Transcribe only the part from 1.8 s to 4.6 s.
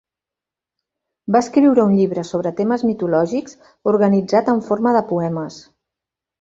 un llibre sobre temes mitològics organitzat